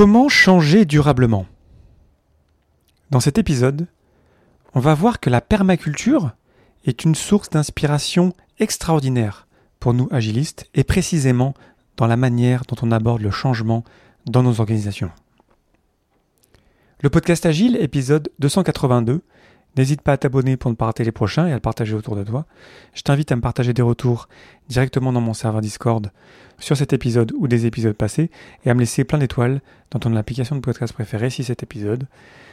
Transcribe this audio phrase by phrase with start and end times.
[0.00, 1.44] Comment changer durablement?
[3.10, 3.86] Dans cet épisode,
[4.74, 6.30] on va voir que la permaculture
[6.86, 9.46] est une source d'inspiration extraordinaire
[9.78, 11.52] pour nous agilistes et précisément
[11.98, 13.84] dans la manière dont on aborde le changement
[14.24, 15.10] dans nos organisations.
[17.02, 19.20] Le podcast Agile, épisode 282.
[19.76, 22.16] N'hésite pas à t'abonner pour ne pas rater les prochains et à le partager autour
[22.16, 22.46] de toi.
[22.92, 24.28] Je t'invite à me partager des retours
[24.68, 26.10] directement dans mon serveur Discord
[26.58, 28.30] sur cet épisode ou des épisodes passés
[28.64, 29.60] et à me laisser plein d'étoiles
[29.90, 32.06] dans ton application de podcast préférée si cet épisode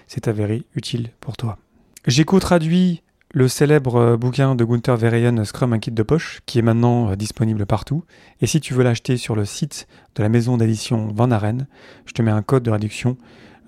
[0.08, 1.58] s'est avéré utile pour toi.
[2.05, 3.02] J'ai co-traduit
[3.34, 7.12] le célèbre euh, bouquin de Gunther Verheyen Scrum un kit de poche qui est maintenant
[7.12, 8.05] euh, disponible partout
[8.41, 11.68] et si tu veux l'acheter sur le site de la maison d'édition Van Aren,
[12.05, 13.18] je te mets un code de réduction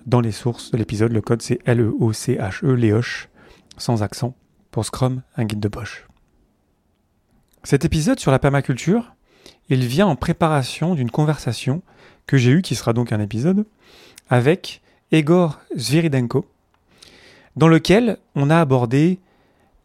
[0.06, 1.12] dans les sources de l'épisode.
[1.12, 3.28] Le code c'est L-E-O-C-H-E, Léoche,
[3.80, 4.34] sans accent,
[4.70, 6.06] pour Scrum, un guide de poche.
[7.64, 9.14] Cet épisode sur la permaculture,
[9.68, 11.82] il vient en préparation d'une conversation
[12.26, 13.66] que j'ai eue, qui sera donc un épisode,
[14.28, 16.46] avec Egor Zviridenko,
[17.56, 19.18] dans lequel on a abordé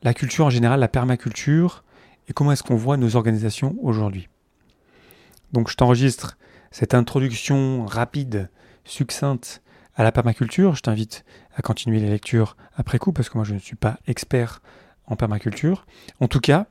[0.04, 1.84] la culture en général, la permaculture,
[2.28, 4.30] et comment est-ce qu'on voit nos organisations aujourd'hui.
[5.52, 6.38] Donc je t'enregistre
[6.72, 8.50] cette introduction rapide,
[8.84, 9.62] succincte
[9.96, 10.76] à la permaculture.
[10.76, 13.98] Je t'invite à continuer les lectures après coup, parce que moi je ne suis pas
[14.08, 14.62] expert
[15.08, 15.86] en permaculture.
[16.20, 16.68] En tout cas,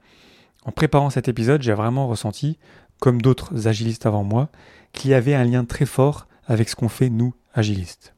[0.64, 2.58] en préparant cet épisode, j'ai vraiment ressenti
[3.00, 4.48] comme d'autres agilistes avant moi,
[4.92, 8.14] qu'il y avait un lien très fort avec ce qu'on fait nous, agilistes.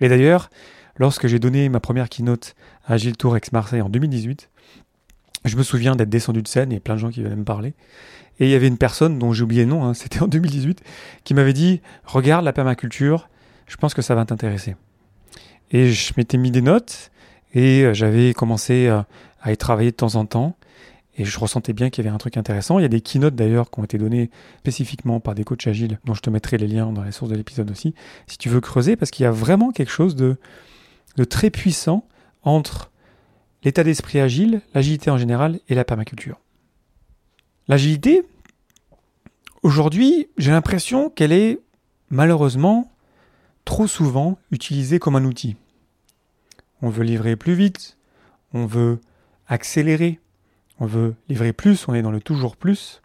[0.00, 0.50] Et d'ailleurs,
[0.96, 2.54] lorsque j'ai donné ma première keynote
[2.86, 4.50] à Agile Tour Ex-Marseille en 2018,
[5.44, 7.74] je me souviens d'être descendu de scène et plein de gens qui venaient me parler.
[8.40, 10.82] Et il y avait une personne dont j'ai oublié le nom, hein, c'était en 2018,
[11.24, 13.28] qui m'avait dit Regarde la permaculture,
[13.66, 14.76] je pense que ça va t'intéresser.
[15.70, 17.10] Et je m'étais mis des notes
[17.54, 19.02] et euh, j'avais commencé euh,
[19.40, 20.56] à y travailler de temps en temps.
[21.16, 22.80] Et je ressentais bien qu'il y avait un truc intéressant.
[22.80, 26.00] Il y a des keynotes d'ailleurs qui ont été données spécifiquement par des coachs agiles,
[26.04, 27.94] dont je te mettrai les liens dans les sources de l'épisode aussi,
[28.26, 30.38] si tu veux creuser, parce qu'il y a vraiment quelque chose de,
[31.16, 32.04] de très puissant
[32.42, 32.90] entre
[33.62, 36.40] l'état d'esprit agile, l'agilité en général et la permaculture.
[37.68, 38.22] L'agilité,
[39.62, 41.60] aujourd'hui, j'ai l'impression qu'elle est
[42.10, 42.90] malheureusement
[43.64, 45.56] trop souvent utilisée comme un outil.
[46.82, 47.96] On veut livrer plus vite,
[48.52, 49.00] on veut
[49.46, 50.20] accélérer,
[50.80, 53.00] on veut livrer plus, on est dans le toujours plus,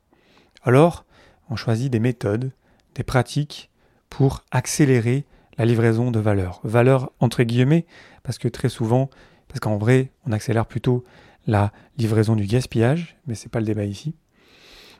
[0.63, 1.05] alors
[1.49, 2.51] on choisit des méthodes,
[2.95, 3.69] des pratiques
[4.09, 5.25] pour accélérer
[5.57, 6.61] la livraison de valeur.
[6.63, 7.85] Valeur entre guillemets,
[8.23, 9.09] parce que très souvent,
[9.47, 11.03] parce qu'en vrai, on accélère plutôt
[11.47, 14.15] la livraison du gaspillage, mais ce n'est pas le débat ici.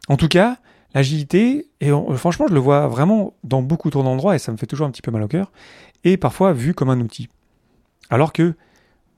[0.08, 0.58] En tout cas,
[0.94, 4.66] l'agilité, et franchement, je le vois vraiment dans beaucoup trop d'endroits, et ça me fait
[4.66, 5.52] toujours un petit peu mal au cœur,
[6.04, 7.30] est parfois vu comme un outil.
[8.10, 8.56] Alors que,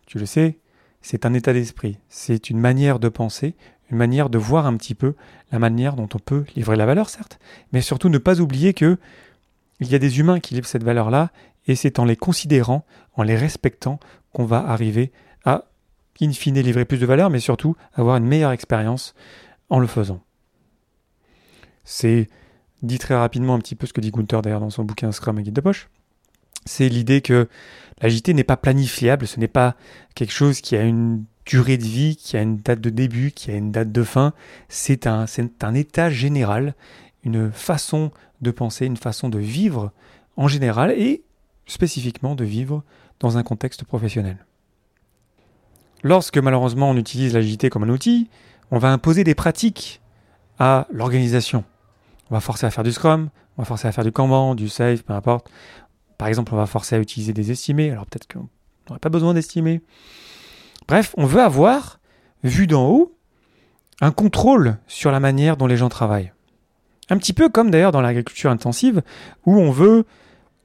[0.05, 0.57] tu le sais,
[1.01, 3.55] c'est un état d'esprit, c'est une manière de penser,
[3.89, 5.15] une manière de voir un petit peu
[5.51, 7.39] la manière dont on peut livrer la valeur, certes,
[7.73, 8.97] mais surtout ne pas oublier que
[9.79, 11.31] il y a des humains qui livrent cette valeur-là,
[11.67, 13.99] et c'est en les considérant, en les respectant,
[14.31, 15.11] qu'on va arriver
[15.43, 15.65] à,
[16.21, 19.15] in fine, livrer plus de valeur, mais surtout avoir une meilleure expérience
[19.69, 20.21] en le faisant.
[21.91, 22.29] C'est
[22.83, 25.37] dit très rapidement un petit peu ce que dit Gunther d'ailleurs dans son bouquin Scrum
[25.39, 25.89] et Guide de poche.
[26.65, 27.49] C'est l'idée que
[28.01, 29.75] l'agilité n'est pas planifiable, ce n'est pas
[30.15, 33.51] quelque chose qui a une durée de vie, qui a une date de début, qui
[33.51, 34.31] a une date de fin.
[34.69, 35.25] C'est un,
[35.73, 36.75] état général,
[37.25, 39.91] une façon de penser, une façon de vivre
[40.37, 41.23] en général et
[41.65, 42.83] spécifiquement de vivre
[43.19, 44.37] dans un contexte professionnel.
[46.03, 48.29] Lorsque malheureusement on utilise l'agilité comme un outil,
[48.71, 49.99] on va imposer des pratiques
[50.57, 51.65] à l'organisation.
[52.31, 54.69] On va forcer à faire du Scrum, on va forcer à faire du Kanban, du
[54.69, 55.51] Safe, peu importe.
[56.17, 58.47] Par exemple, on va forcer à utiliser des estimés, alors peut-être qu'on
[58.87, 59.81] n'aurait pas besoin d'estimer.
[60.87, 61.99] Bref, on veut avoir,
[62.43, 63.17] vu d'en haut,
[63.99, 66.31] un contrôle sur la manière dont les gens travaillent.
[67.09, 69.01] Un petit peu comme d'ailleurs dans l'agriculture intensive,
[69.45, 70.05] où on veut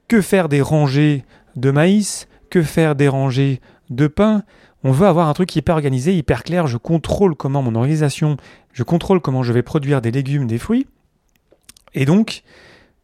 [0.06, 1.25] que faire des rangées
[1.56, 3.60] de maïs, que faire des rangées
[3.91, 4.44] de pain.
[4.84, 6.69] On veut avoir un truc hyper organisé, hyper clair.
[6.69, 8.37] Je contrôle comment mon organisation,
[8.72, 10.87] je contrôle comment je vais produire des légumes, des fruits.
[11.97, 12.43] Et donc,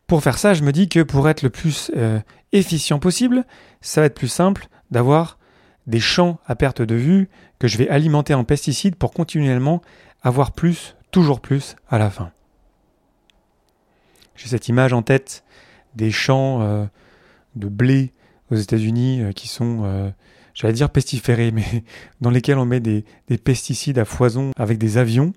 [0.06, 2.20] pour faire ça, je me dis que pour être le plus euh,
[2.52, 3.44] efficient possible,
[3.80, 5.38] ça va être plus simple d'avoir
[5.86, 7.28] des champs à perte de vue
[7.58, 9.80] que je vais alimenter en pesticides pour continuellement
[10.20, 12.30] avoir plus, toujours plus à la fin.
[14.36, 15.42] J'ai cette image en tête
[15.94, 16.84] des champs euh,
[17.56, 18.12] de blé
[18.50, 20.12] aux États-Unis euh, qui sont,
[20.52, 21.84] j'allais dire pestiférés, mais
[22.20, 25.32] dans lesquels on met des, des pesticides à foison avec des avions.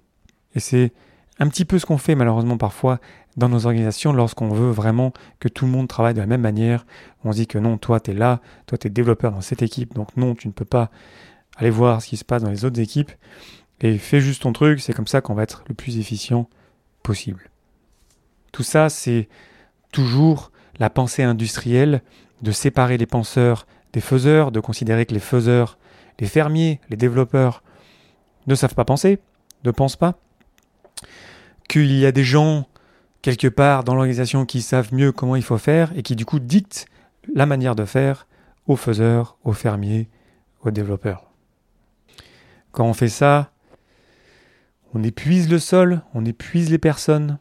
[0.55, 0.91] Et c'est
[1.39, 2.99] un petit peu ce qu'on fait malheureusement parfois
[3.37, 6.85] dans nos organisations lorsqu'on veut vraiment que tout le monde travaille de la même manière.
[7.23, 9.61] On se dit que non, toi tu es là, toi tu es développeur dans cette
[9.61, 10.89] équipe, donc non, tu ne peux pas
[11.57, 13.11] aller voir ce qui se passe dans les autres équipes.
[13.81, 16.49] Et fais juste ton truc, c'est comme ça qu'on va être le plus efficient
[17.03, 17.49] possible.
[18.51, 19.27] Tout ça, c'est
[19.91, 22.01] toujours la pensée industrielle,
[22.41, 25.77] de séparer les penseurs des faiseurs, de considérer que les faiseurs,
[26.19, 27.63] les fermiers, les développeurs
[28.47, 29.19] ne savent pas penser,
[29.63, 30.19] ne pensent pas,
[31.67, 32.67] qu'il y a des gens
[33.21, 36.39] quelque part dans l'organisation qui savent mieux comment il faut faire et qui du coup
[36.39, 36.85] dictent
[37.33, 38.27] la manière de faire
[38.67, 40.09] aux faiseurs, aux fermiers,
[40.61, 41.31] aux développeurs.
[42.71, 43.51] Quand on fait ça,
[44.93, 47.37] on épuise le sol, on épuise les personnes.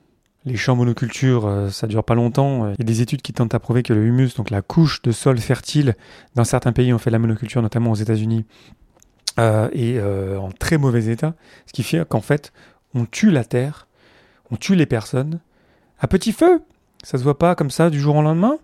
[0.46, 2.68] Les champs monoculture, euh, ça dure pas longtemps.
[2.68, 5.00] Il y a des études qui tentent à prouver que le humus, donc la couche
[5.02, 5.96] de sol fertile,
[6.34, 8.44] dans certains pays, on fait de la monoculture, notamment aux États-Unis,
[9.38, 11.34] euh, est euh, en très mauvais état.
[11.66, 12.52] Ce qui fait qu'en fait,
[12.94, 13.86] on tue la terre,
[14.50, 15.40] on tue les personnes
[15.98, 16.62] à petit feu.
[17.02, 18.58] Ça se voit pas comme ça du jour au lendemain,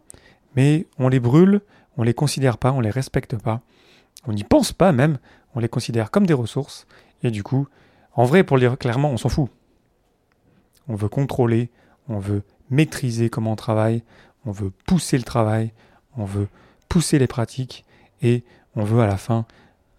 [0.57, 1.61] mais on les brûle,
[1.97, 3.61] on les considère pas, on les respecte pas,
[4.27, 5.19] on n'y pense pas même,
[5.55, 6.87] on les considère comme des ressources,
[7.23, 7.69] et du coup,
[8.15, 9.51] en vrai, pour le dire clairement, on s'en fout.
[10.89, 11.71] On veut contrôler,
[12.09, 14.03] on veut maîtriser comment on travaille,
[14.47, 15.73] on veut pousser le travail,
[16.17, 16.49] on veut
[16.89, 17.85] pousser les pratiques,
[18.23, 18.45] et
[18.75, 19.45] on veut à la fin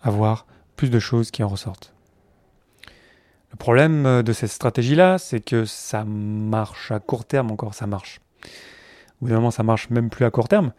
[0.01, 0.45] avoir
[0.75, 1.90] plus de choses qui en ressortent.
[3.51, 7.87] Le problème euh, de cette stratégie-là, c'est que ça marche à court terme encore, ça
[7.87, 8.21] marche.
[9.21, 10.71] Au bout moment, ça marche même plus à court terme.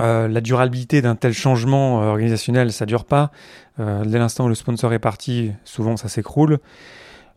[0.00, 3.30] Euh, la durabilité d'un tel changement euh, organisationnel, ça dure pas.
[3.78, 6.58] dès l'instant où le sponsor est parti, souvent ça s'écroule.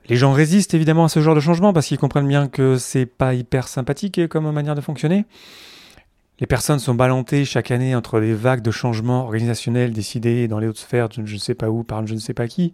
[0.09, 3.05] Les gens résistent évidemment à ce genre de changement parce qu'ils comprennent bien que c'est
[3.05, 5.25] pas hyper sympathique comme manière de fonctionner.
[6.39, 10.67] Les personnes sont ballantées chaque année entre des vagues de changements organisationnels décidés dans les
[10.67, 12.73] hautes sphères, je ne sais pas où, par je ne sais pas qui.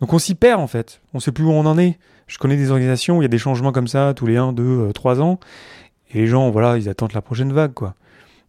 [0.00, 1.98] Donc on s'y perd en fait, on sait plus où on en est.
[2.26, 4.52] Je connais des organisations où il y a des changements comme ça tous les 1,
[4.52, 5.38] 2, 3 ans,
[6.10, 7.94] et les gens, voilà, ils attendent la prochaine vague, quoi.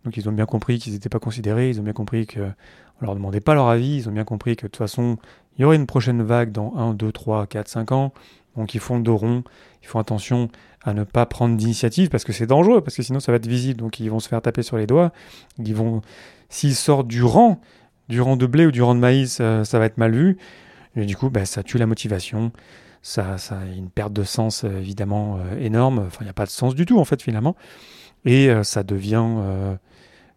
[0.03, 2.53] Donc ils ont bien compris qu'ils n'étaient pas considérés, ils ont bien compris qu'on
[3.01, 5.17] leur demandait pas leur avis, ils ont bien compris que de toute façon,
[5.57, 8.13] il y aurait une prochaine vague dans 1, 2, 3, 4, 5 ans.
[8.55, 9.43] Donc ils font le dos rond,
[9.83, 10.50] ils font attention
[10.83, 13.45] à ne pas prendre d'initiative parce que c'est dangereux, parce que sinon ça va être
[13.45, 15.11] visible, donc ils vont se faire taper sur les doigts.
[15.59, 16.01] Ils vont,
[16.50, 17.61] s'ils sortent du rang,
[18.09, 20.38] du rang de blé ou du rang de maïs, euh, ça va être mal vu.
[21.05, 22.51] Du coup, bah, ça tue la motivation.
[23.01, 25.99] Ça, ça a une perte de sens euh, évidemment euh, énorme.
[26.07, 27.55] Enfin, il n'y a pas de sens du tout en fait finalement.
[28.25, 29.27] Et euh, ça devient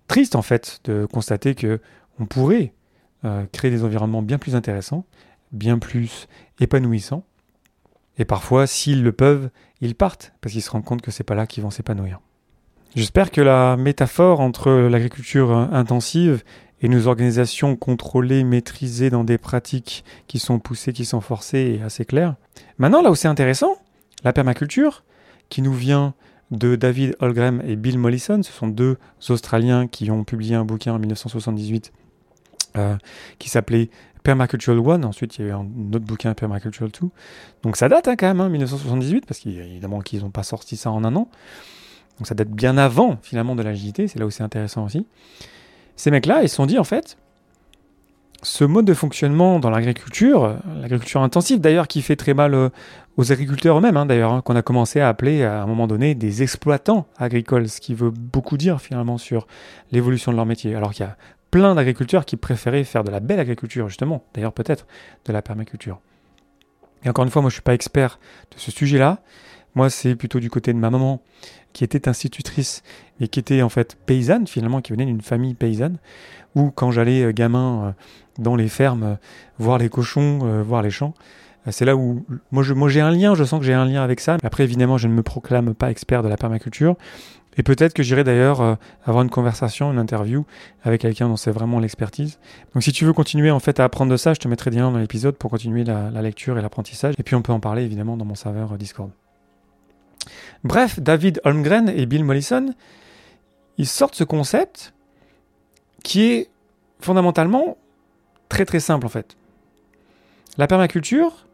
[0.07, 1.81] triste en fait de constater que
[2.19, 2.75] on pourrait
[3.53, 5.05] créer des environnements bien plus intéressants,
[5.53, 6.27] bien plus
[6.59, 7.25] épanouissants.
[8.19, 11.35] Et parfois, s'ils le peuvent, ils partent parce qu'ils se rendent compte que c'est pas
[11.35, 12.21] là qu'ils vont s'épanouir.
[12.97, 16.43] J'espère que la métaphore entre l'agriculture intensive
[16.83, 21.83] et nos organisations contrôlées, maîtrisées dans des pratiques qui sont poussées, qui sont forcées et
[21.83, 22.37] assez claires.
[22.79, 23.77] Maintenant, là où c'est intéressant,
[24.25, 25.05] la permaculture,
[25.49, 26.15] qui nous vient
[26.51, 28.97] de David Holgram et Bill Mollison, ce sont deux
[29.29, 31.93] Australiens qui ont publié un bouquin en 1978
[32.77, 32.97] euh,
[33.39, 33.91] qui s'appelait
[34.23, 37.09] Permacultural One, ensuite il y a eu un autre bouquin Permacultural 2.
[37.63, 40.91] Donc ça date hein, quand même, 1978, hein, parce qu'évidemment qu'ils n'ont pas sorti ça
[40.91, 41.29] en un an.
[42.19, 45.07] Donc ça date bien avant finalement de l'agilité, c'est là où c'est intéressant aussi.
[46.01, 47.19] Ces mecs-là, ils se sont dit en fait,
[48.43, 52.71] ce mode de fonctionnement dans l'agriculture, l'agriculture intensive d'ailleurs, qui fait très mal euh,
[53.19, 56.15] aux agriculteurs eux-mêmes, hein, d'ailleurs, hein, qu'on a commencé à appeler à un moment donné
[56.15, 59.47] des exploitants agricoles, ce qui veut beaucoup dire finalement sur
[59.93, 60.75] l'évolution de leur métier.
[60.75, 61.19] Alors qu'il y a
[61.51, 64.87] plein d'agriculteurs qui préféraient faire de la belle agriculture, justement, d'ailleurs peut-être
[65.27, 66.01] de la permaculture.
[67.05, 68.19] Et encore une fois, moi je ne suis pas expert
[68.57, 69.19] de ce sujet-là.
[69.75, 71.21] Moi, c'est plutôt du côté de ma maman
[71.73, 72.83] qui était institutrice
[73.21, 75.99] et qui était en fait paysanne finalement, qui venait d'une famille paysanne,
[76.55, 77.93] ou quand j'allais euh, gamin euh,
[78.39, 79.15] dans les fermes euh,
[79.59, 81.15] voir les cochons, voir les champs,
[81.71, 84.39] c'est là où moi, j'ai un lien, je sens que j'ai un lien avec ça.
[84.43, 86.97] Après évidemment je ne me proclame pas expert de la permaculture,
[87.59, 90.47] et peut-être que j'irai d'ailleurs avoir une conversation, une interview
[90.83, 92.39] avec quelqu'un dont c'est vraiment l'expertise.
[92.73, 94.79] Donc si tu veux continuer en fait à apprendre de ça, je te mettrai des
[94.79, 97.15] liens dans l'épisode pour continuer la lecture et l'apprentissage.
[97.19, 99.11] Et puis on peut en parler évidemment dans mon serveur Discord.
[100.65, 102.75] Bref, David Holmgren et Bill Mollison,
[103.79, 104.93] ils sortent ce concept
[106.03, 106.51] qui est
[107.01, 107.79] fondamentalement
[108.49, 109.37] très très simple en fait.
[110.59, 111.47] La permaculture,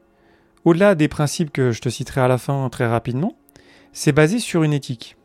[0.65, 3.37] au-delà des principes que je te citerai à la fin très rapidement,
[3.93, 5.17] c'est basé sur une éthique.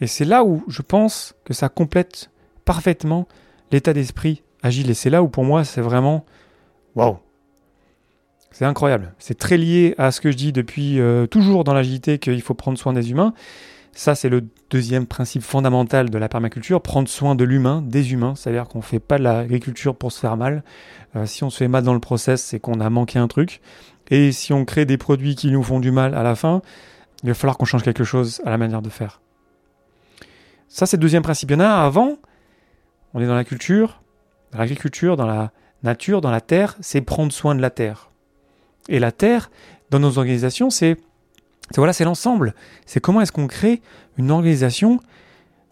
[0.00, 2.30] Et c'est là où je pense que ça complète
[2.64, 3.28] parfaitement
[3.70, 4.90] l'état d'esprit agile.
[4.90, 6.24] Et c'est là où pour moi c'est vraiment
[6.94, 7.18] waouh.
[8.58, 9.12] C'est incroyable.
[9.18, 12.54] C'est très lié à ce que je dis depuis euh, toujours dans l'agilité qu'il faut
[12.54, 13.34] prendre soin des humains.
[13.92, 18.34] Ça, c'est le deuxième principe fondamental de la permaculture, prendre soin de l'humain, des humains.
[18.34, 20.64] C'est-à-dire qu'on ne fait pas de l'agriculture pour se faire mal.
[21.16, 23.60] Euh, si on se fait mal dans le process, c'est qu'on a manqué un truc.
[24.08, 26.62] Et si on crée des produits qui nous font du mal à la fin,
[27.24, 29.20] il va falloir qu'on change quelque chose à la manière de faire.
[30.68, 31.50] Ça, c'est le deuxième principe.
[31.50, 32.16] Il y en a avant,
[33.12, 34.00] on est dans la culture,
[34.52, 38.12] dans l'agriculture, dans la nature, dans la terre, c'est prendre soin de la terre.
[38.88, 39.50] Et la terre,
[39.90, 40.96] dans nos organisations, c'est
[41.76, 42.54] Voilà, c'est l'ensemble.
[42.84, 43.82] C'est comment est-ce qu'on crée
[44.16, 45.00] une organisation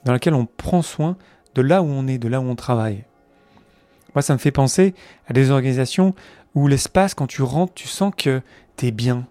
[0.04, 1.16] dans laquelle on prend soin
[1.54, 3.04] de là où on est, de là où on travaille.
[4.14, 4.94] Moi, ça me fait penser
[5.26, 6.14] à des organisations
[6.54, 8.42] où l'espace, quand tu rentres, tu sens que
[8.76, 9.26] tu es bien.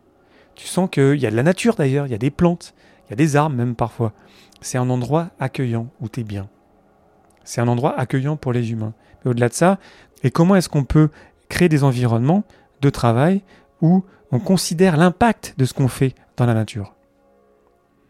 [0.55, 2.73] Tu sens qu'il y a de la nature d'ailleurs, il y a des plantes,
[3.07, 4.13] il y a des arbres même parfois.
[4.61, 6.47] C'est un endroit accueillant où tu es bien.
[7.43, 8.93] C'est un endroit accueillant pour les humains.
[9.23, 9.79] Mais au-delà de ça,
[10.23, 11.09] et comment est-ce qu'on peut
[11.49, 12.43] créer des environnements
[12.81, 13.41] de travail
[13.83, 16.95] où on considère l'impact de ce qu'on fait dans la nature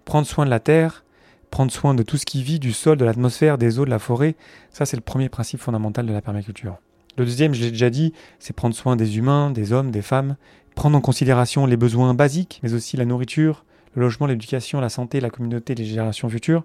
[0.06, 1.04] Prendre soin de la terre,
[1.50, 4.00] prendre soin de tout ce qui vit, du sol, de l'atmosphère, des eaux, de la
[4.00, 4.36] forêt,
[4.70, 6.78] ça c'est le premier principe fondamental de la permaculture.
[7.18, 10.36] Le deuxième, je l'ai déjà dit, c'est prendre soin des humains, des hommes, des femmes,
[10.76, 13.66] prendre en considération les besoins basiques, mais aussi la nourriture,
[13.96, 16.64] le logement, l'éducation, la santé, la communauté, les générations futures.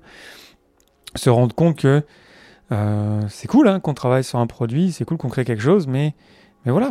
[1.15, 2.03] Se rendre compte que
[2.73, 5.87] euh, c'est cool hein, qu'on travaille sur un produit, c'est cool qu'on crée quelque chose,
[5.87, 6.15] mais,
[6.65, 6.91] mais voilà.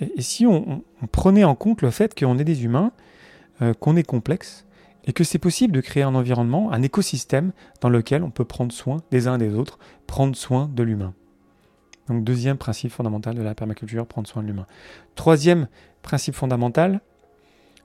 [0.00, 2.92] Et, si on, prenait en compte le fait qu'on est des humains,
[3.62, 4.66] euh, qu'on est complexe,
[5.06, 8.72] et que c'est possible de créer un environnement, un écosystème dans lequel on peut prendre
[8.72, 11.14] soin des uns et des autres, prendre soin de l'humain.
[12.08, 14.66] Donc deuxième principe fondamental de la permaculture, prendre soin de l'humain.
[15.14, 15.68] Troisième
[16.02, 17.00] principe fondamental,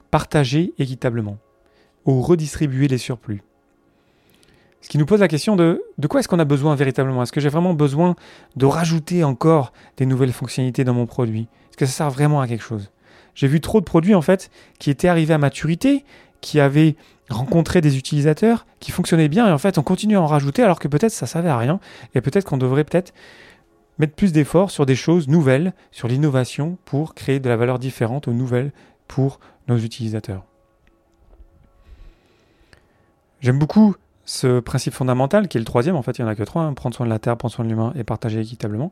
[0.10, 1.38] partager équitablement
[2.06, 3.44] ou redistribuer les surplus.
[4.82, 7.24] Ce qui nous pose la question de de quoi est-ce qu'on a besoin véritablement?
[7.24, 8.16] Est-ce que j'ai vraiment besoin
[8.56, 11.48] de rajouter encore des nouvelles fonctionnalités dans mon produit?
[11.70, 12.92] Est-ce que ça sert vraiment à quelque chose?
[13.36, 16.04] J'ai vu trop de produits en fait qui étaient arrivés à maturité,
[16.42, 16.96] qui avaient
[17.30, 20.80] rencontré des utilisateurs, qui fonctionnaient bien et en fait on continue à en rajouter alors
[20.80, 21.80] que peut-être ça servait à rien
[22.14, 23.14] et peut-être qu'on devrait peut-être
[24.00, 28.28] mettre plus d'efforts sur des choses nouvelles, sur l'innovation pour créer de la valeur différente
[28.28, 28.72] ou nouvelle
[29.08, 30.44] pour nos utilisateurs.
[33.40, 36.36] J'aime beaucoup ce principe fondamental, qui est le troisième, en fait il n'y en a
[36.36, 38.92] que trois, hein, prendre soin de la terre, prendre soin de l'humain et partager équitablement,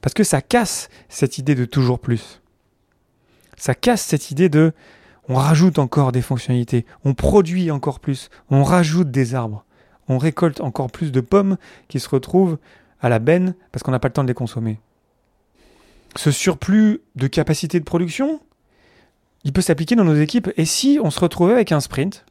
[0.00, 2.40] parce que ça casse cette idée de toujours plus.
[3.56, 4.72] Ça casse cette idée de
[5.28, 9.64] on rajoute encore des fonctionnalités, on produit encore plus, on rajoute des arbres,
[10.08, 11.56] on récolte encore plus de pommes
[11.88, 12.58] qui se retrouvent
[13.00, 14.80] à la benne parce qu'on n'a pas le temps de les consommer.
[16.16, 18.40] Ce surplus de capacité de production,
[19.44, 20.50] il peut s'appliquer dans nos équipes.
[20.56, 22.24] Et si on se retrouvait avec un sprint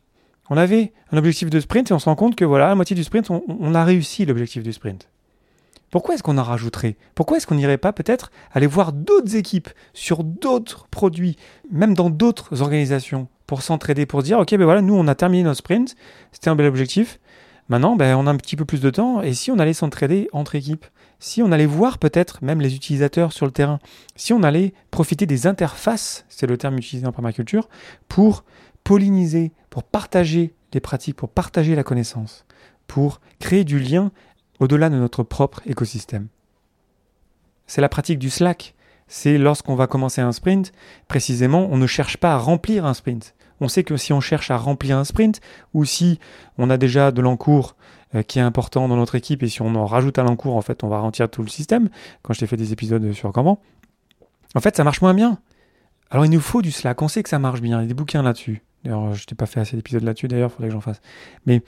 [0.51, 2.75] on avait un objectif de sprint et on se rend compte que voilà, à la
[2.75, 5.07] moitié du sprint, on, a réussi l'objectif du sprint.
[5.89, 6.97] Pourquoi est-ce qu'on en rajouterait?
[7.15, 11.37] Pourquoi est-ce qu'on n'irait pas peut-être aller voir d'autres équipes sur d'autres produits,
[11.71, 15.43] même dans d'autres organisations, pour s'entraider, pour dire, ok, ben voilà, nous on a terminé
[15.43, 15.95] notre sprint,
[16.33, 17.21] c'était un bel objectif,
[17.69, 20.27] maintenant ben, on a un petit peu plus de temps, et si on allait s'entraider
[20.33, 20.85] entre équipes
[21.21, 23.79] si on allait voir peut-être même les utilisateurs sur le terrain,
[24.15, 27.69] si on allait profiter des interfaces, c'est le terme utilisé en permaculture,
[28.09, 28.43] pour
[28.83, 32.45] polliniser, pour partager les pratiques, pour partager la connaissance,
[32.87, 34.11] pour créer du lien
[34.59, 36.27] au-delà de notre propre écosystème.
[37.67, 38.75] C'est la pratique du Slack.
[39.07, 40.71] C'est lorsqu'on va commencer un sprint,
[41.07, 43.35] précisément, on ne cherche pas à remplir un sprint.
[43.59, 45.41] On sait que si on cherche à remplir un sprint,
[45.73, 46.19] ou si
[46.57, 47.75] on a déjà de l'encours
[48.15, 50.61] euh, qui est important dans notre équipe, et si on en rajoute à l'encours, en
[50.61, 51.89] fait, on va ralentir tout le système,
[52.21, 53.59] quand je t'ai fait des épisodes sur Kanban,
[54.55, 55.39] en fait, ça marche moins bien.
[56.09, 57.87] Alors il nous faut du Slack, on sait que ça marche bien, il y a
[57.87, 58.61] des bouquins là-dessus.
[58.83, 61.01] D'ailleurs, je n'ai pas fait assez d'épisodes là-dessus, d'ailleurs, il faudrait que j'en fasse.
[61.45, 61.61] Mais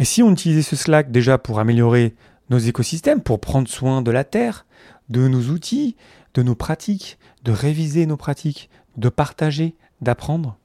[0.00, 2.14] si on utilisait ce Slack déjà pour améliorer
[2.50, 4.66] nos écosystèmes, pour prendre soin de la Terre,
[5.08, 5.96] de nos outils,
[6.34, 10.56] de nos pratiques, de réviser nos pratiques, de partager, d'apprendre,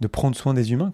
[0.00, 0.92] de prendre soin des humains.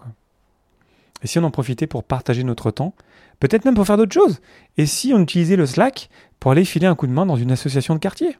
[1.23, 2.93] Et si on en profitait pour partager notre temps,
[3.39, 4.39] peut-être même pour faire d'autres choses.
[4.77, 7.51] Et si on utilisait le Slack pour aller filer un coup de main dans une
[7.51, 8.37] association de quartier?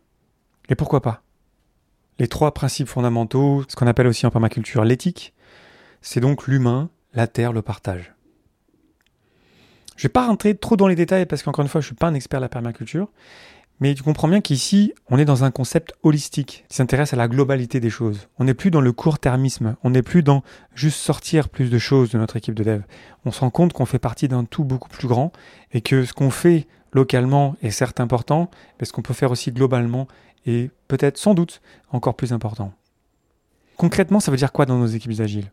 [0.70, 1.24] Et pourquoi pas?
[2.20, 5.34] Les trois principes fondamentaux, ce qu'on appelle aussi en permaculture l'éthique,
[6.02, 8.14] c'est donc l'humain, la terre, le partage.
[9.96, 11.90] Je ne vais pas rentrer trop dans les détails parce qu'encore une fois, je ne
[11.90, 13.10] suis pas un expert de la permaculture,
[13.80, 17.28] mais tu comprends bien qu'ici, on est dans un concept holistique qui s'intéresse à la
[17.28, 18.28] globalité des choses.
[18.40, 20.44] On n'est plus dans le court-termisme, on n'est plus dans
[20.74, 22.82] juste sortir plus de choses de notre équipe de dev.
[23.26, 25.32] On se rend compte qu'on fait partie d'un tout beaucoup plus grand
[25.74, 29.52] et que ce qu'on fait localement est certes important, mais ce qu'on peut faire aussi
[29.52, 30.08] globalement
[30.46, 32.74] et peut-être sans doute encore plus important.
[33.78, 35.52] Concrètement, ça veut dire quoi dans nos équipes agiles?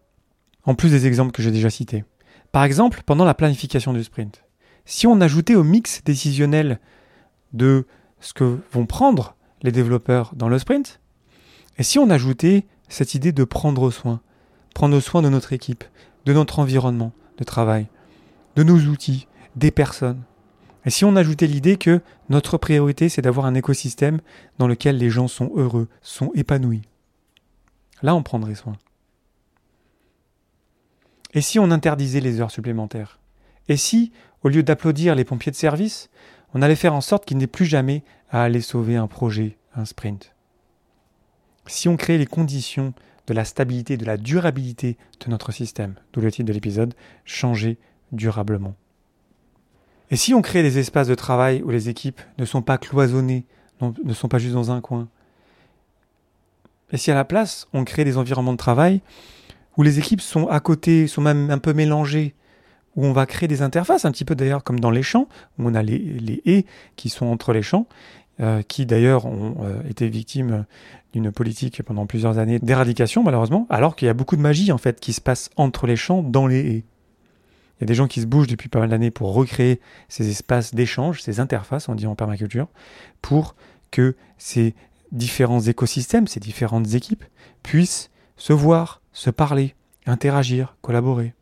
[0.64, 2.04] En plus des exemples que j'ai déjà cités.
[2.52, 4.44] Par exemple, pendant la planification du sprint,
[4.84, 6.78] si on ajoutait au mix décisionnel
[7.52, 7.86] de
[8.20, 11.00] ce que vont prendre les développeurs dans le sprint,
[11.78, 14.20] et si on ajoutait cette idée de prendre soin,
[14.74, 15.84] prendre soin de notre équipe,
[16.24, 17.88] de notre environnement de travail,
[18.56, 19.26] de nos outils,
[19.56, 20.22] des personnes,
[20.84, 24.20] et si on ajoutait l'idée que notre priorité, c'est d'avoir un écosystème
[24.58, 26.82] dans lequel les gens sont heureux, sont épanouis,
[28.02, 28.76] là on prendrait soin.
[31.32, 33.18] Et si on interdisait les heures supplémentaires?
[33.68, 34.12] Et si,
[34.42, 36.10] au lieu d'applaudir les pompiers de service,
[36.54, 39.84] on allait faire en sorte qu'il n'ait plus jamais à aller sauver un projet, un
[39.84, 40.34] sprint?
[41.66, 42.94] Si on créait les conditions
[43.26, 45.94] de la stabilité, de la durabilité de notre système?
[46.12, 47.78] D'où le titre de l'épisode, Changer
[48.12, 48.74] durablement.
[50.10, 53.44] Et si on crée des espaces de travail où les équipes ne sont pas cloisonnées,
[53.80, 55.08] ne sont pas juste dans un coin,
[56.92, 59.00] et si à la place, on crée des environnements de travail
[59.76, 62.34] où les équipes sont à côté, sont même un peu mélangées,
[62.94, 65.68] où on va créer des interfaces, un petit peu d'ailleurs comme dans les champs, où
[65.68, 67.88] on a les, les haies qui sont entre les champs,
[68.40, 70.64] euh, qui d'ailleurs ont euh, été victimes
[71.12, 74.78] d'une politique pendant plusieurs années d'éradication malheureusement, alors qu'il y a beaucoup de magie en
[74.78, 76.84] fait qui se passe entre les champs, dans les haies.
[77.76, 80.30] Il y a des gens qui se bougent depuis pas mal d'années pour recréer ces
[80.30, 82.68] espaces d'échange, ces interfaces, on dit en permaculture,
[83.20, 83.56] pour
[83.90, 84.74] que ces
[85.12, 87.24] différents écosystèmes, ces différentes équipes
[87.62, 89.74] puissent se voir, se parler,
[90.06, 91.34] interagir, collaborer,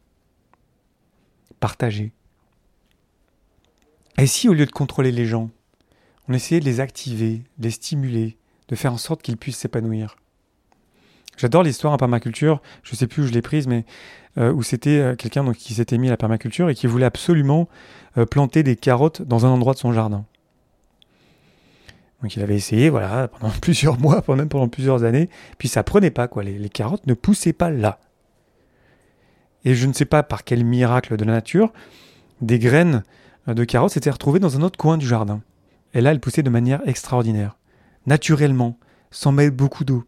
[1.60, 2.12] partager.
[4.18, 5.50] Et si au lieu de contrôler les gens,
[6.28, 8.36] on essayait de les activer, les stimuler,
[8.68, 10.16] de faire en sorte qu'ils puissent s'épanouir
[11.36, 13.84] J'adore l'histoire en permaculture, je ne sais plus où je l'ai prise, mais
[14.38, 17.68] euh, où c'était euh, quelqu'un qui s'était mis à la permaculture et qui voulait absolument
[18.16, 20.24] euh, planter des carottes dans un endroit de son jardin.
[22.22, 26.10] Donc il avait essayé, voilà, pendant plusieurs mois, pendant, pendant plusieurs années, puis ça prenait
[26.10, 26.42] pas, quoi.
[26.44, 27.98] Les, carottes ne poussaient pas là.
[29.64, 31.72] Et je ne sais pas par quel miracle de la nature,
[32.40, 33.02] des graines
[33.46, 35.42] de carottes s'étaient retrouvées dans un autre coin du jardin.
[35.94, 37.58] Et là, elles poussaient de manière extraordinaire,
[38.06, 38.78] naturellement,
[39.10, 40.04] sans mettre beaucoup d'eau.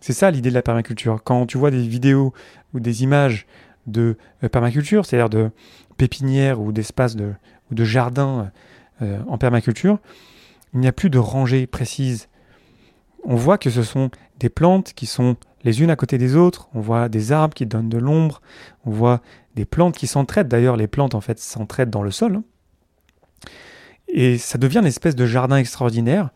[0.00, 1.20] C'est ça l'idée de la permaculture.
[1.22, 2.32] Quand tu vois des vidéos
[2.74, 3.46] ou des images
[3.86, 5.50] de euh, permaculture, c'est-à-dire de
[5.96, 7.32] pépinières ou d'espaces de,
[7.70, 8.50] ou de jardins
[9.02, 9.98] euh, en permaculture,
[10.72, 12.28] il n'y a plus de rangées précises.
[13.24, 16.68] On voit que ce sont des plantes qui sont les unes à côté des autres,
[16.74, 18.40] on voit des arbres qui donnent de l'ombre,
[18.86, 19.20] on voit
[19.56, 22.36] des plantes qui s'entraident, d'ailleurs les plantes en fait s'entraident dans le sol.
[22.36, 22.44] Hein.
[24.08, 26.30] Et ça devient une espèce de jardin extraordinaire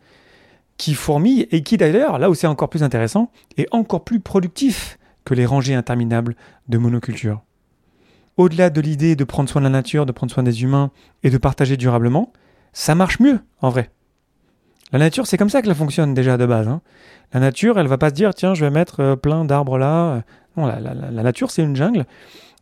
[0.77, 4.97] qui fourmille et qui d'ailleurs, là où c'est encore plus intéressant, est encore plus productif
[5.23, 6.35] que les rangées interminables
[6.67, 7.41] de monoculture.
[8.37, 10.91] Au-delà de l'idée de prendre soin de la nature, de prendre soin des humains
[11.23, 12.33] et de partager durablement,
[12.73, 13.89] ça marche mieux en vrai.
[14.91, 16.67] La nature, c'est comme ça qu'elle fonctionne déjà de base.
[16.67, 16.81] Hein.
[17.33, 20.21] La nature, elle va pas se dire, tiens, je vais mettre euh, plein d'arbres là.
[20.57, 22.05] Non, la, nature, c'est une jungle.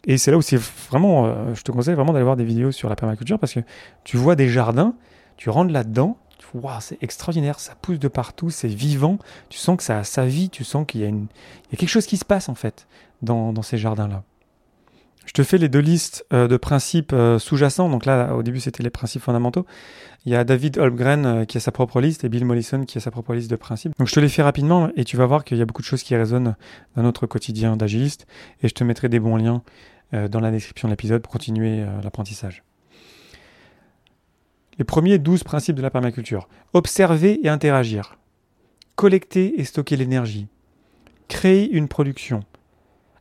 [0.06, 2.72] Et c'est là où c'est vraiment, euh, je te conseille vraiment d'aller voir des vidéos
[2.72, 3.60] sur la permaculture parce que
[4.04, 4.96] tu vois des jardins,
[5.38, 6.18] tu rentres là-dedans,
[6.54, 9.18] wow, c'est extraordinaire, ça pousse de partout, c'est vivant,
[9.50, 11.28] tu sens que ça a sa vie, tu sens qu'il y, a une...
[11.72, 12.88] Y a quelque chose qui se passe en fait
[13.22, 14.24] dans, ces jardins-là.
[15.26, 17.88] Je te fais les deux listes euh, de principes sous-jacents.
[17.88, 19.66] Donc là, au début, c'était les principes fondamentaux.
[20.26, 22.98] Il y a David Holmgren euh, qui a sa propre liste et Bill Mollison qui
[22.98, 23.94] a sa propre liste de principes.
[23.98, 25.88] Donc je te les fais rapidement et tu vas voir qu'il y a beaucoup de
[25.88, 26.56] choses qui résonnent
[26.96, 28.26] dans notre quotidien d'agiliste
[28.62, 29.64] et je te mettrai des bons liens
[30.14, 32.64] euh, dans la description de l'épisode pour continuer euh, l'apprentissage.
[34.78, 36.48] Les premiers 12 principes de la permaculture.
[36.74, 38.18] Observer et interagir.
[38.96, 40.48] Collecter et stocker l'énergie.
[41.28, 42.44] Créer une production.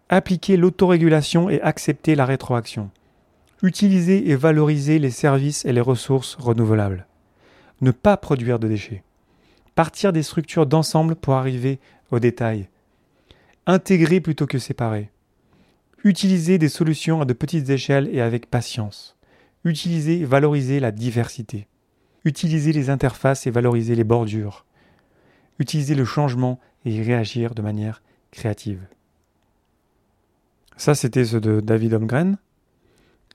[0.09, 2.91] Appliquer l'autorégulation et accepter la rétroaction
[3.63, 7.07] Utiliser et valoriser les services et les ressources renouvelables.
[7.81, 9.05] Ne pas produire de déchets.
[9.75, 11.79] Partir des structures d'ensemble pour arriver
[12.11, 12.69] aux détails.
[13.67, 15.11] Intégrer plutôt que séparer.
[16.03, 19.17] Utiliser des solutions à de petites échelles et avec patience.
[19.65, 21.69] Utiliser et valoriser la diversité.
[22.25, 24.65] Utiliser les interfaces et valoriser les bordures.
[25.59, 28.81] Utiliser le changement et y réagir de manière créative.
[30.77, 32.39] Ça, c'était ce de David Holmgren.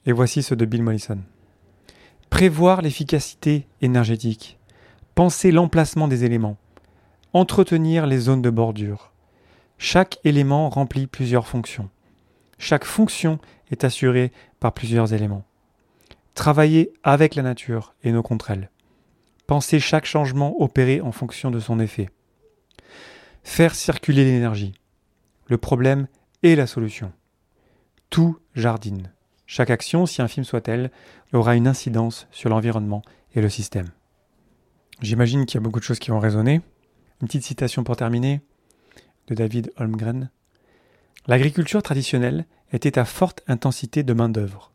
[0.05, 1.19] Et voici ceux de Bill Mollison.
[2.29, 4.59] Prévoir l'efficacité énergétique.
[5.15, 6.57] Penser l'emplacement des éléments.
[7.33, 9.13] Entretenir les zones de bordure.
[9.77, 11.89] Chaque élément remplit plusieurs fonctions.
[12.57, 13.39] Chaque fonction
[13.71, 15.46] est assurée par plusieurs éléments.
[16.37, 18.69] Travailler avec la nature et non contre elle.
[19.47, 22.11] Penser chaque changement opéré en fonction de son effet.
[23.41, 24.75] Faire circuler l'énergie.
[25.47, 26.07] Le problème
[26.43, 27.11] et la solution.
[28.11, 29.11] Tout jardine.
[29.47, 30.91] Chaque action, si infime soit-elle,
[31.33, 33.01] aura une incidence sur l'environnement
[33.33, 33.89] et le système.
[35.01, 36.61] J'imagine qu'il y a beaucoup de choses qui vont résonner.
[37.19, 38.41] Une petite citation pour terminer
[39.25, 40.29] de David Holmgren.
[41.25, 44.71] L'agriculture traditionnelle était à forte intensité de main-d'œuvre.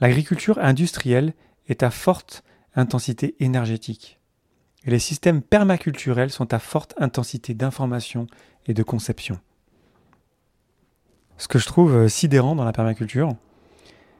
[0.00, 1.34] L'agriculture industrielle
[1.68, 4.18] est à forte intensité énergétique.
[4.84, 8.26] Et les systèmes permaculturels sont à forte intensité d'information
[8.66, 9.38] et de conception.
[11.36, 13.34] Ce que je trouve euh, sidérant dans la permaculture,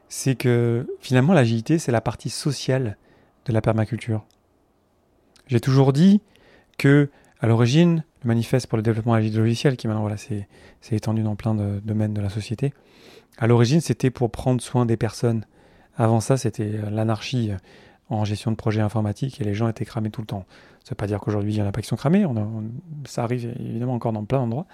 [0.09, 2.97] c'est que finalement l'agilité, c'est la partie sociale
[3.45, 4.25] de la permaculture.
[5.47, 6.21] J'ai toujours dit
[6.77, 10.17] que, à l'origine, le manifeste pour le développement agile logiciel, qui maintenant voilà,
[10.91, 12.73] étendu dans plein de domaines de la société,
[13.37, 15.45] à l'origine, c'était pour prendre soin des personnes.
[15.99, 17.57] Avant ça, c'était euh, l'anarchie euh,
[18.09, 20.45] en gestion de projets informatiques et les gens étaient cramés tout le temps.
[20.79, 22.25] Ça ne veut pas dire qu'aujourd'hui, il y en a pas qui sont cramés,
[23.05, 24.65] ça arrive évidemment encore dans plein d'endroits,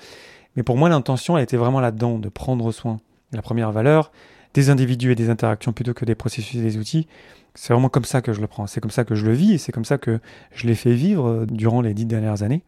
[0.56, 3.02] Mais pour moi, l'intention a été vraiment là-dedans, de prendre soin.
[3.34, 4.12] La première valeur,
[4.54, 7.08] des individus et des interactions plutôt que des processus et des outils.
[7.56, 9.54] C'est vraiment comme ça que je le prends, c'est comme ça que je le vis
[9.54, 10.20] et c'est comme ça que
[10.54, 12.64] je l'ai fait vivre euh, durant les dix dernières années.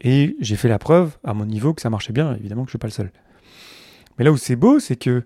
[0.00, 2.76] Et j'ai fait la preuve à mon niveau que ça marchait bien, évidemment que je
[2.76, 3.12] ne suis pas le seul.
[4.18, 5.24] Mais là où c'est beau, c'est que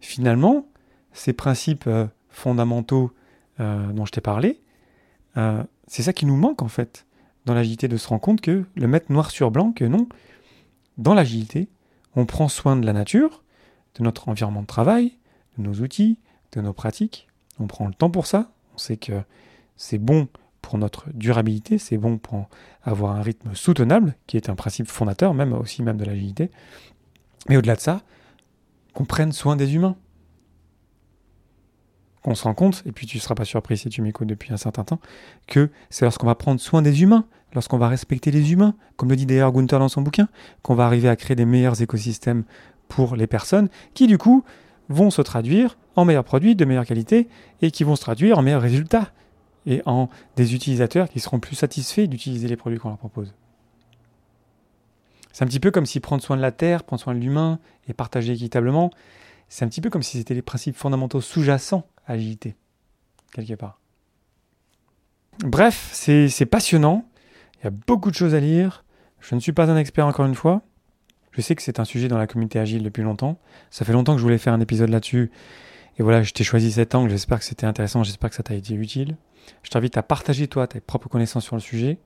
[0.00, 0.66] finalement,
[1.12, 3.12] ces principes euh, fondamentaux
[3.60, 4.60] euh, dont je t'ai parlé,
[5.86, 7.06] c'est ça qui nous manque en fait
[7.44, 10.08] dans l'agilité, de se rendre compte que le mettre noir sur blanc, que non,
[10.98, 11.68] dans l'agilité,
[12.16, 13.44] on prend soin de la nature,
[13.94, 15.16] de notre environnement de travail,
[15.56, 16.18] de nos outils,
[16.52, 17.28] de nos pratiques.
[17.60, 18.50] On prend le temps pour ça.
[18.74, 19.22] On sait que
[19.76, 20.28] c'est bon
[20.60, 22.48] pour notre durabilité, c'est bon pour
[22.82, 26.50] avoir un rythme soutenable, qui est un principe fondateur même aussi même de l'agilité.
[27.48, 28.02] Mais au-delà de ça,
[28.92, 29.96] qu'on prenne soin des humains.
[32.26, 34.52] Qu'on se rend compte, et puis tu ne seras pas surpris si tu m'écoutes depuis
[34.52, 34.98] un certain temps,
[35.46, 39.14] que c'est lorsqu'on va prendre soin des humains, lorsqu'on va respecter les humains, comme le
[39.14, 40.28] dit d'ailleurs Gunther dans son bouquin,
[40.62, 42.42] qu'on va arriver à créer des meilleurs écosystèmes
[42.88, 44.42] pour les personnes, qui du coup
[44.88, 47.28] vont se traduire en meilleurs produits de meilleure qualité
[47.62, 49.12] et qui vont se traduire en meilleurs résultats
[49.64, 53.34] et en des utilisateurs qui seront plus satisfaits d'utiliser les produits qu'on leur propose.
[55.30, 57.60] C'est un petit peu comme si prendre soin de la terre, prendre soin de l'humain
[57.86, 58.90] et partager équitablement,
[59.48, 62.56] c'est un petit peu comme si c'était les principes fondamentaux sous-jacents à l'agilité,
[63.32, 63.80] quelque part.
[65.40, 67.08] Bref, c'est passionnant,
[67.58, 68.84] il y a beaucoup de choses à lire,
[69.20, 70.62] je ne suis pas un expert encore une fois,
[71.36, 73.38] je sais que c'est un sujet dans la communauté agile depuis longtemps.
[73.70, 75.30] Ça fait longtemps que je voulais faire un épisode là-dessus.
[75.98, 77.10] Et voilà, je t'ai choisi cet angle.
[77.10, 78.02] J'espère que c'était intéressant.
[78.02, 79.16] J'espère que ça t'a été utile.
[79.62, 81.98] Je t'invite à partager toi tes propres connaissances sur le sujet.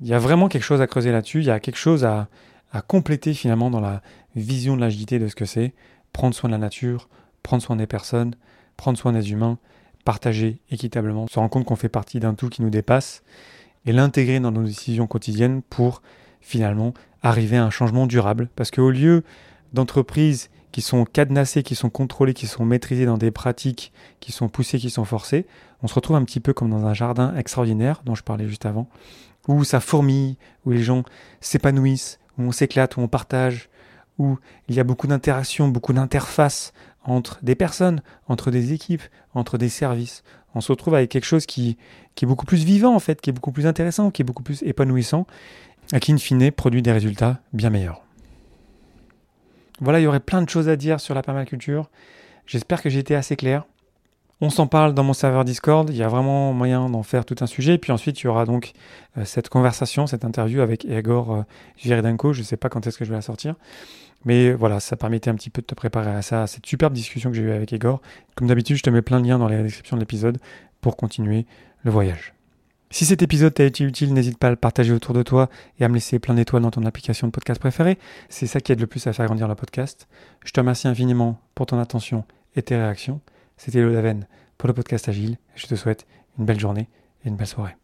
[0.00, 1.40] Il y a vraiment quelque chose à creuser là-dessus.
[1.40, 2.28] Il y a quelque chose à,
[2.72, 4.00] à compléter finalement dans la
[4.36, 5.74] vision de l'agilité de ce que c'est.
[6.12, 7.08] Prendre soin de la nature,
[7.42, 8.34] prendre soin des personnes,
[8.76, 9.58] prendre soin des humains,
[10.04, 13.22] partager équitablement, se rendre compte qu'on fait partie d'un tout qui nous dépasse
[13.86, 16.02] et l'intégrer dans nos décisions quotidiennes pour
[16.40, 18.48] finalement arriver à un changement durable.
[18.56, 19.22] Parce qu'au lieu
[19.72, 24.48] d'entreprises qui sont cadenassées, qui sont contrôlées, qui sont maîtrisées dans des pratiques qui sont
[24.48, 25.46] poussées, qui sont forcées,
[25.82, 28.66] on se retrouve un petit peu comme dans un jardin extraordinaire dont je parlais juste
[28.66, 28.88] avant,
[29.48, 31.02] où ça fourmille, où les gens
[31.40, 33.68] s'épanouissent, où on s'éclate, où on partage,
[34.18, 36.72] où il y a beaucoup d'interactions, beaucoup d'interfaces
[37.04, 39.02] entre des personnes, entre des équipes,
[39.34, 40.22] entre des services.
[40.54, 41.76] On se retrouve avec quelque chose qui,
[42.20, 44.62] est beaucoup plus vivant en fait, qui est beaucoup plus intéressant, qui est beaucoup plus
[44.62, 45.26] épanouissant
[45.92, 48.02] et qui in fine produit des résultats bien meilleurs.
[49.80, 51.90] Voilà, il y aurait plein de choses à dire sur la permaculture.
[52.46, 53.64] J'espère que j'ai été assez clair.
[54.44, 57.36] On s'en parle dans mon serveur Discord, il y a vraiment moyen d'en faire tout
[57.42, 57.78] un sujet.
[57.78, 58.72] Puis ensuite, il y aura donc
[59.16, 61.42] euh, cette conversation, cette interview avec Egor euh,
[61.80, 63.54] Je ne sais pas quand est-ce que je vais la sortir.
[64.24, 66.92] Mais voilà, ça permettait un petit peu de te préparer à ça, à cette superbe
[66.92, 68.02] discussion que j'ai eue avec Egor.
[68.34, 70.38] Comme d'habitude, je te mets plein de liens dans la description de l'épisode
[70.80, 71.46] pour continuer
[71.84, 72.34] le voyage.
[72.90, 75.84] Si cet épisode t'a été utile, n'hésite pas à le partager autour de toi et
[75.84, 77.96] à me laisser plein d'étoiles dans ton application de podcast préférée.
[78.28, 80.08] C'est ça qui aide le plus à faire grandir le podcast.
[80.44, 82.24] Je te remercie infiniment pour ton attention
[82.56, 83.20] et tes réactions.
[83.64, 84.26] C'était Daven
[84.58, 85.36] pour le podcast Agile.
[85.54, 86.04] Je te souhaite
[86.36, 86.88] une belle journée
[87.24, 87.76] et une belle soirée.